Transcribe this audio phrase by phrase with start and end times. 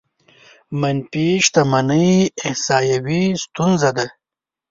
[0.79, 2.09] منفي شتمنۍ
[2.47, 4.05] احصايوي ستونزه ده.